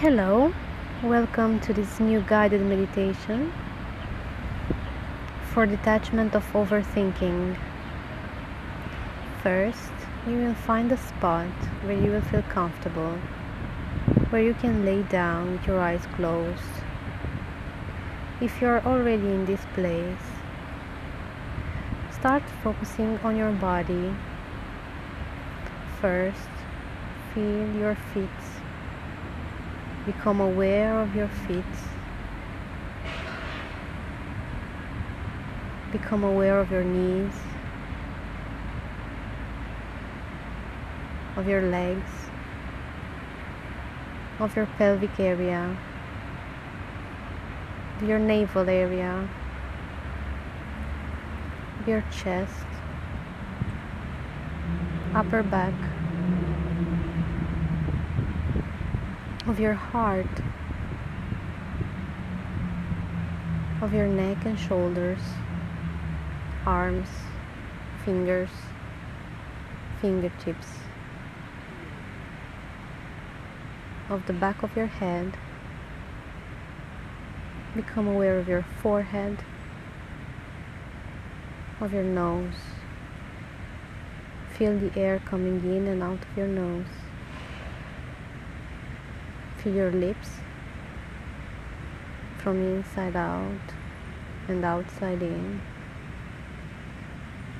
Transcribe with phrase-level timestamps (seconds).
[0.00, 0.50] Hello,
[1.02, 3.52] welcome to this new guided meditation
[5.52, 7.54] for detachment of overthinking.
[9.42, 9.92] First,
[10.26, 11.52] you will find a spot
[11.84, 13.12] where you will feel comfortable,
[14.30, 16.80] where you can lay down with your eyes closed.
[18.40, 20.24] If you are already in this place,
[22.10, 24.14] start focusing on your body.
[26.00, 26.48] First,
[27.34, 28.39] feel your feet
[30.06, 31.64] Become aware of your feet.
[35.92, 37.32] Become aware of your knees,
[41.36, 42.10] of your legs,
[44.38, 45.76] of your pelvic area,
[48.02, 49.28] your navel area,
[51.86, 52.64] your chest,
[55.14, 55.89] upper back.
[59.46, 60.26] Of your heart,
[63.80, 65.20] of your neck and shoulders,
[66.66, 67.08] arms,
[68.04, 68.50] fingers,
[70.00, 70.68] fingertips,
[74.10, 75.36] of the back of your head.
[77.74, 79.38] Become aware of your forehead,
[81.80, 82.56] of your nose.
[84.58, 86.99] Feel the air coming in and out of your nose.
[89.62, 90.30] Feel your lips
[92.38, 93.74] from inside out
[94.48, 95.60] and outside in.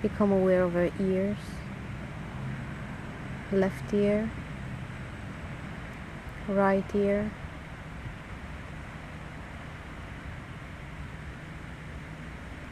[0.00, 1.36] Become aware of your ears,
[3.52, 4.30] left ear,
[6.48, 7.30] right ear,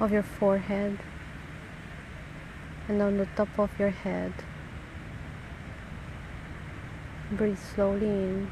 [0.00, 0.98] of your forehead
[2.88, 4.32] and on the top of your head.
[7.30, 8.50] Breathe slowly in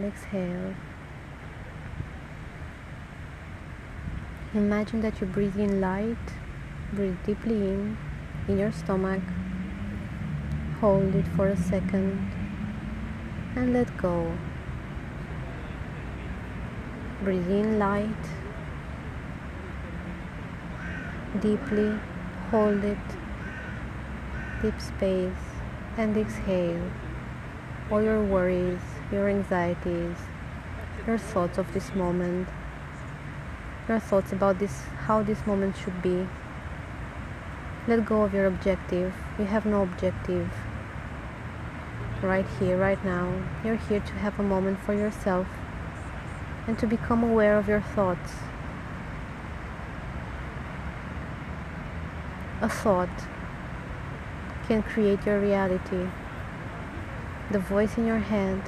[0.00, 0.74] and exhale.
[4.54, 6.26] Imagine that you breathe in light,
[6.92, 7.96] breathe deeply in,
[8.48, 9.22] in your stomach,
[10.80, 12.32] hold it for a second,
[13.54, 14.32] and let go.
[17.22, 18.24] Breathe in light,
[21.40, 21.94] deeply,
[22.50, 23.06] hold it,
[24.62, 25.44] deep space,
[25.96, 26.90] and exhale
[27.90, 30.16] all your worries, your anxieties,
[31.06, 32.48] your thoughts of this moment,
[33.88, 36.26] your thoughts about this, how this moment should be.
[37.88, 39.12] Let go of your objective.
[39.38, 40.50] You have no objective.
[42.22, 43.32] Right here, right now,
[43.64, 45.48] you're here to have a moment for yourself
[46.66, 48.32] and to become aware of your thoughts.
[52.60, 53.08] A thought
[54.68, 56.06] can create your reality.
[57.50, 58.62] The voice in your head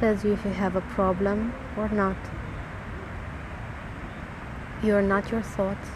[0.00, 2.16] tells you if you have a problem or not.
[4.82, 5.88] You are not your thoughts,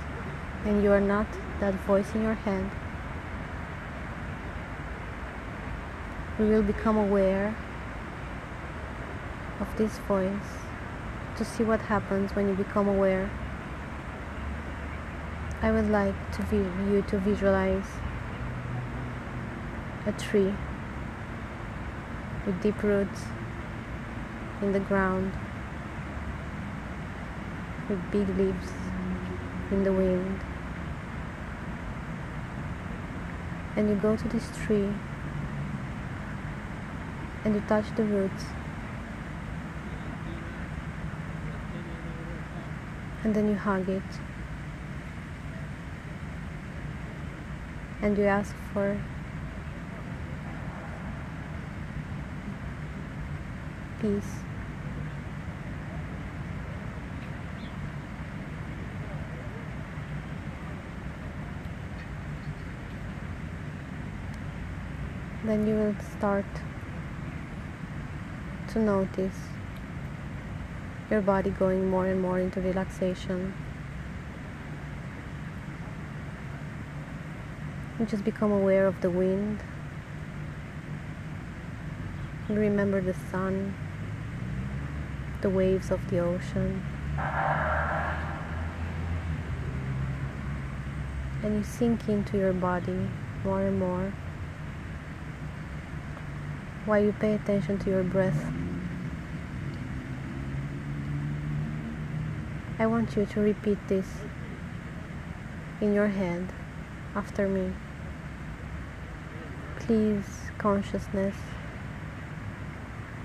[0.66, 1.26] and you are not
[1.60, 2.70] that voice in your head.
[6.38, 7.56] We will become aware
[9.58, 10.50] of this voice
[11.38, 13.30] to see what happens when you become aware.
[15.62, 16.56] I would like to
[16.92, 17.86] you to visualize
[20.04, 20.52] a tree
[22.44, 23.22] with deep roots
[24.64, 25.30] in the ground
[27.88, 28.70] with big leaves
[29.70, 30.40] in the wind.
[33.76, 34.88] And you go to this tree
[37.44, 38.44] and you touch the roots.
[43.22, 44.02] And then you hug it.
[48.00, 48.98] And you ask for
[54.00, 54.43] peace
[65.44, 66.46] then you will start
[68.68, 69.36] to notice
[71.10, 73.52] your body going more and more into relaxation.
[77.98, 79.60] You just become aware of the wind.
[82.48, 83.74] You remember the sun,
[85.42, 86.82] the waves of the ocean.
[91.42, 93.10] And you sink into your body
[93.44, 94.14] more and more
[96.86, 98.52] while you pay attention to your breath.
[102.78, 104.06] I want you to repeat this
[105.80, 106.52] in your head
[107.14, 107.72] after me.
[109.76, 111.36] Please, consciousness,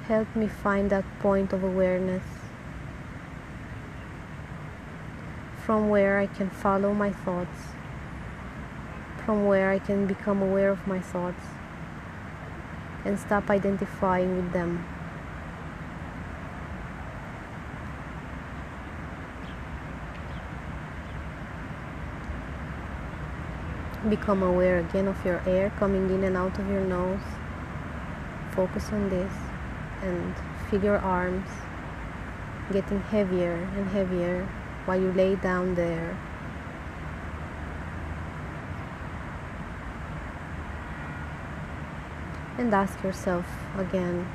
[0.05, 2.23] help me find that point of awareness
[5.65, 7.59] from where I can follow my thoughts,
[9.25, 11.43] from where I can become aware of my thoughts
[13.09, 14.85] and stop identifying with them.
[24.07, 27.19] Become aware again of your air coming in and out of your nose.
[28.51, 29.33] Focus on this
[30.03, 30.35] and
[30.69, 31.49] feel your arms
[32.71, 34.47] getting heavier and heavier
[34.85, 36.15] while you lay down there.
[42.59, 43.45] And ask yourself
[43.77, 44.25] again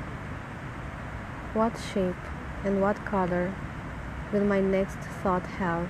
[1.53, 2.23] what shape
[2.63, 3.53] and what color
[4.33, 5.87] will my next thought have?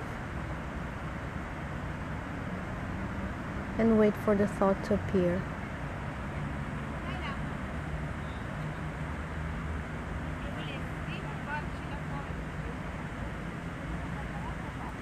[3.78, 5.42] And wait for the thought to appear.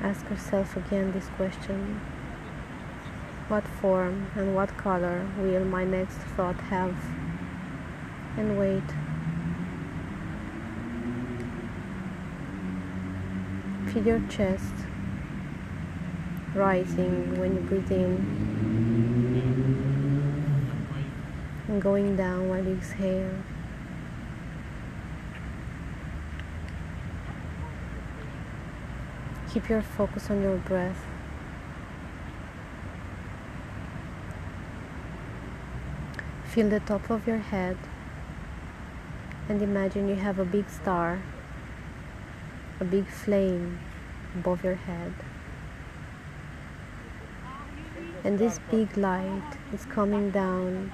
[0.00, 2.00] Ask yourself again this question
[3.48, 6.94] What form and what color will my next thought have?
[8.36, 8.82] And wait.
[13.92, 14.74] Feel your chest
[16.54, 18.44] rising when you breathe in
[21.68, 23.30] and going down while you exhale.
[29.52, 31.04] Keep your focus on your breath.
[36.44, 37.76] Feel the top of your head
[39.48, 41.22] and imagine you have a big star,
[42.80, 43.78] a big flame
[44.34, 45.12] above your head.
[48.24, 50.92] And this big light is coming down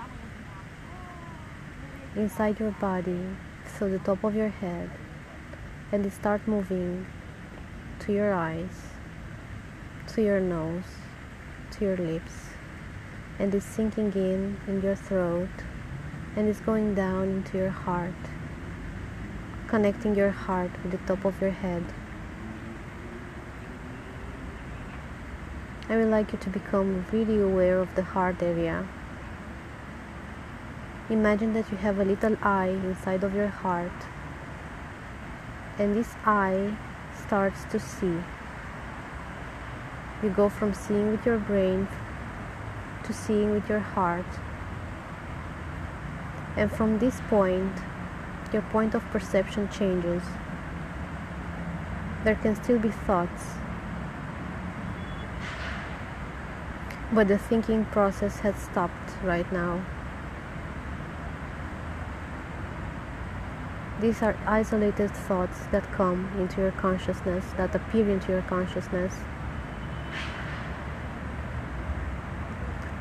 [2.16, 3.24] inside your body
[3.64, 4.90] through the top of your head
[5.92, 7.06] and it start moving
[8.00, 8.94] to your eyes,
[10.08, 10.90] to your nose,
[11.70, 12.50] to your lips,
[13.38, 15.48] and it's sinking in in your throat
[16.36, 18.14] and it's going down into your heart,
[19.70, 21.84] connecting your heart with the top of your head.
[25.88, 28.88] I would like you to become really aware of the heart area.
[31.08, 34.06] Imagine that you have a little eye inside of your heart,
[35.78, 36.76] and this eye
[37.24, 38.16] starts to see.
[40.22, 41.86] You go from seeing with your brain
[43.04, 44.26] to seeing with your heart.
[46.56, 47.72] And from this point,
[48.52, 50.22] your point of perception changes.
[52.24, 53.44] There can still be thoughts,
[57.12, 59.84] but the thinking process has stopped right now.
[64.00, 69.14] These are isolated thoughts that come into your consciousness, that appear into your consciousness,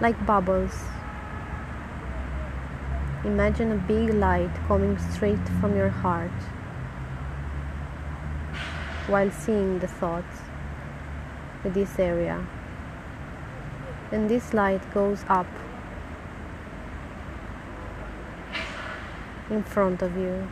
[0.01, 0.83] like bubbles.
[3.29, 6.31] Imagine a big light coming straight from your heart
[9.05, 10.39] while seeing the thoughts
[11.63, 12.43] in this area.
[14.11, 15.45] And this light goes up
[19.51, 20.47] in front of you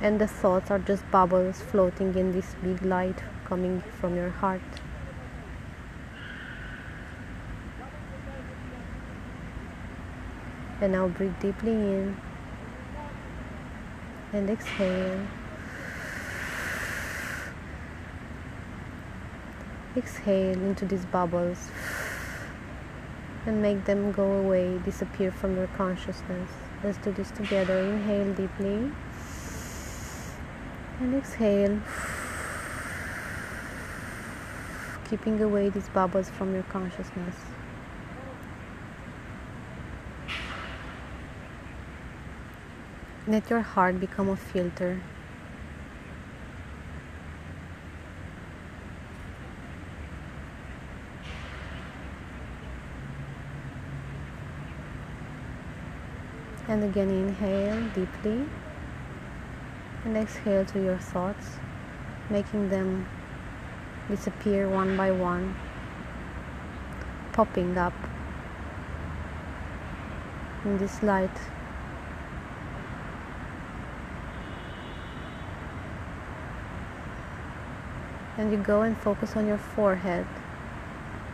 [0.00, 4.85] and the thoughts are just bubbles floating in this big light coming from your heart.
[10.80, 12.16] And now breathe deeply in
[14.32, 15.26] and exhale.
[19.96, 21.70] Exhale into these bubbles
[23.46, 26.50] and make them go away, disappear from your consciousness.
[26.84, 27.78] Let's do this together.
[27.78, 28.92] Inhale deeply
[31.00, 31.80] and exhale
[35.08, 37.55] keeping away these bubbles from your consciousness
[43.28, 45.02] let your heart become a filter
[56.68, 58.46] and again inhale deeply
[60.04, 61.58] and exhale to your thoughts,
[62.30, 63.06] making them
[64.08, 65.52] disappear one by one,
[67.32, 67.92] popping up
[70.64, 71.55] in this light.
[78.38, 80.26] and you go and focus on your forehead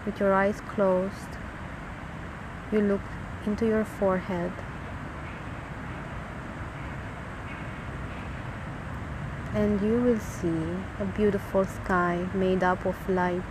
[0.06, 1.36] with your eyes closed.
[2.70, 3.00] You look
[3.46, 4.52] into your forehead.
[9.54, 10.62] And you will see
[10.98, 13.42] a beautiful sky made up of light.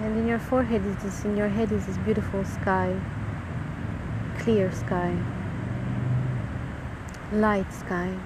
[0.00, 3.00] And in your forehead is this, in your head is this beautiful sky,
[4.38, 5.16] clear sky
[7.34, 8.16] light sky.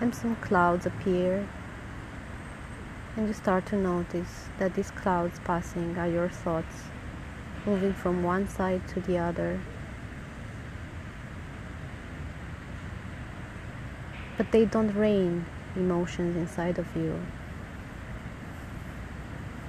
[0.00, 1.46] And some clouds appear
[3.16, 6.84] and you start to notice that these clouds passing are your thoughts
[7.64, 9.60] moving from one side to the other.
[14.36, 17.20] But they don't rain emotions inside of you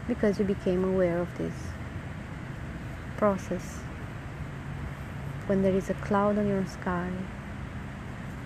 [0.07, 1.53] because you became aware of this
[3.17, 3.84] process.
[5.47, 7.11] When there is a cloud on your sky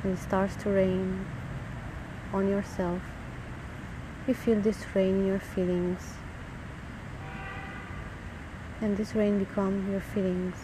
[0.03, 1.25] and it starts to rain
[2.33, 3.01] on yourself,
[4.27, 6.15] you feel this rain in your feelings.
[8.81, 10.57] And this rain become your feelings.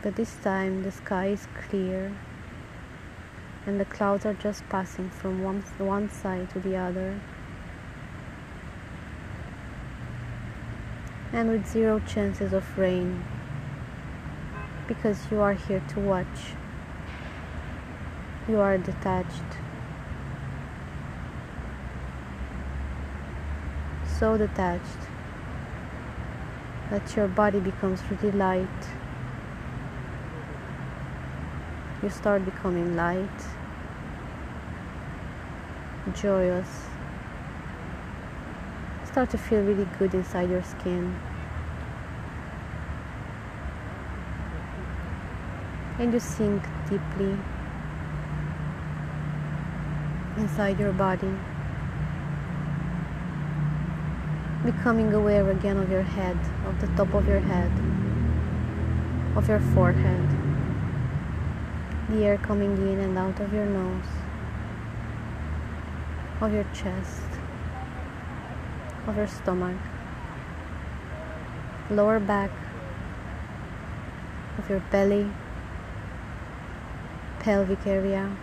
[0.00, 2.16] But this time the sky is clear
[3.66, 7.20] and the clouds are just passing from one, one side to the other
[11.32, 13.24] and with zero chances of rain.
[14.88, 16.54] Because you are here to watch.
[18.48, 19.50] You are detached.
[24.18, 25.08] So detached.
[26.90, 28.88] That your body becomes really light.
[32.02, 33.28] You start becoming light,
[36.14, 36.89] joyous,
[39.10, 41.18] start to feel really good inside your skin.
[45.98, 47.36] And you sink deeply
[50.36, 51.32] inside your body.
[54.64, 57.72] Becoming aware again of your head, of the top of your head,
[59.36, 60.28] of your forehead,
[62.10, 64.04] the air coming in and out of your nose,
[66.40, 67.29] of your chest,
[69.10, 69.76] of your stomach,
[71.90, 72.50] lower back,
[74.56, 75.26] of your belly,
[77.40, 78.36] pelvic area.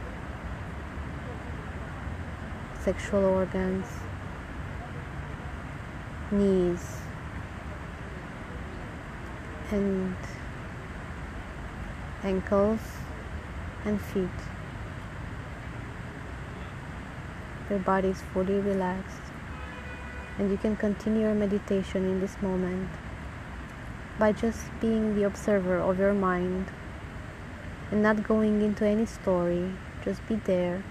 [2.82, 3.86] Sexual organs,
[6.32, 6.98] knees,
[9.72, 10.16] and
[12.24, 12.80] ankles
[13.86, 14.40] and feet.
[17.70, 19.22] Your body is fully relaxed,
[20.38, 22.90] and you can continue your meditation in this moment
[24.20, 26.68] by just being the observer of your mind
[27.92, 29.72] and not going into any story,
[30.04, 30.84] just be there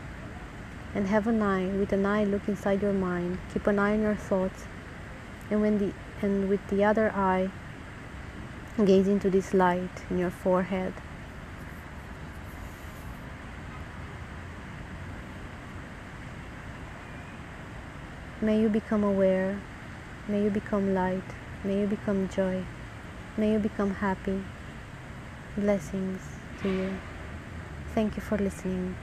[0.95, 3.39] and have an eye with an eye look inside your mind.
[3.53, 4.65] Keep an eye on your thoughts
[5.51, 7.51] and when the and with the other eye
[8.85, 10.93] gaze into this light in your forehead
[18.41, 19.61] may you become aware.
[20.29, 21.25] May you become light.
[21.65, 22.65] May you become joy.
[23.37, 24.43] May you become happy.
[25.57, 26.21] Blessings
[26.63, 26.99] to you.
[27.95, 28.97] Thank you for listening